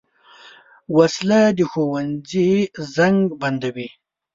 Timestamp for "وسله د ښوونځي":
0.97-2.51